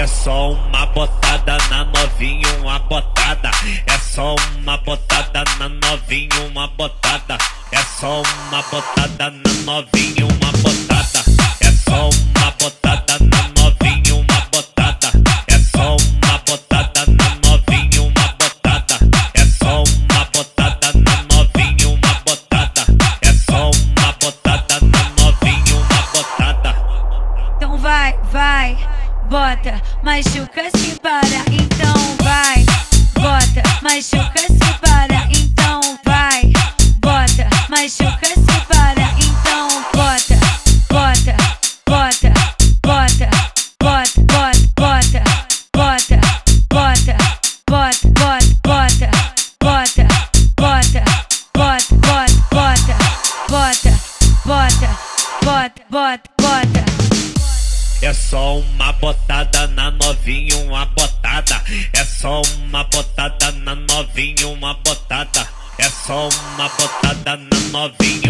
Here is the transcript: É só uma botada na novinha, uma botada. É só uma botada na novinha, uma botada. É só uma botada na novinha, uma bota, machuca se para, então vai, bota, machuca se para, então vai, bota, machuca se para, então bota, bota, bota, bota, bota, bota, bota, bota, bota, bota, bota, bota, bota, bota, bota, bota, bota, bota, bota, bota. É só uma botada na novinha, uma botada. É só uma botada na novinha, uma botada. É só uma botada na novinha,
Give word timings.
É 0.00 0.06
só 0.06 0.52
uma 0.52 0.86
botada 0.86 1.58
na 1.68 1.84
novinha, 1.84 2.48
uma 2.62 2.78
botada. 2.78 3.50
É 3.86 3.98
só 3.98 4.34
uma 4.56 4.78
botada 4.78 5.44
na 5.58 5.68
novinha, 5.68 6.40
uma 6.50 6.68
botada. 6.68 7.36
É 7.70 7.82
só 8.00 8.22
uma 8.22 8.62
botada 8.62 9.30
na 9.30 9.52
novinha, 9.66 10.24
uma 10.24 10.39
bota, 29.30 29.80
machuca 30.02 30.68
se 30.76 30.98
para, 30.98 31.44
então 31.52 31.94
vai, 32.20 32.66
bota, 33.14 33.62
machuca 33.80 34.40
se 34.40 34.72
para, 34.80 35.24
então 35.30 35.80
vai, 36.04 36.52
bota, 36.98 37.48
machuca 37.68 38.26
se 38.26 38.60
para, 38.66 39.08
então 39.22 39.68
bota, 39.94 40.34
bota, 40.90 41.36
bota, 41.86 42.32
bota, 42.82 43.30
bota, 43.78 44.20
bota, 44.26 44.70
bota, 44.82 45.22
bota, 45.76 46.20
bota, 46.68 47.20
bota, 47.68 48.10
bota, 48.20 49.10
bota, 49.60 50.00
bota, 50.40 50.96
bota, 51.60 52.24
bota, 52.34 52.96
bota, 53.48 53.94
bota, 54.44 54.90
bota, 55.40 55.82
bota, 55.88 56.30
bota. 56.36 56.89
É 58.02 58.14
só 58.14 58.58
uma 58.58 58.92
botada 58.92 59.66
na 59.66 59.90
novinha, 59.90 60.56
uma 60.64 60.86
botada. 60.86 61.62
É 61.92 62.02
só 62.02 62.40
uma 62.56 62.82
botada 62.84 63.52
na 63.52 63.74
novinha, 63.74 64.48
uma 64.48 64.72
botada. 64.72 65.46
É 65.78 65.88
só 65.88 66.28
uma 66.28 66.68
botada 66.70 67.36
na 67.36 67.60
novinha, 67.70 68.29